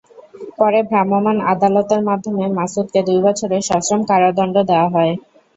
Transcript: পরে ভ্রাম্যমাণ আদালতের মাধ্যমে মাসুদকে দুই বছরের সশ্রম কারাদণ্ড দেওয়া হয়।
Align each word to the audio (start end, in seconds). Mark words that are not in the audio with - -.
পরে 0.59 0.79
ভ্রাম্যমাণ 0.87 1.37
আদালতের 1.51 2.01
মাধ্যমে 2.09 2.43
মাসুদকে 2.57 2.99
দুই 3.07 3.19
বছরের 3.25 3.61
সশ্রম 3.69 4.01
কারাদণ্ড 4.09 4.55
দেওয়া 4.69 4.87
হয়। 4.95 5.13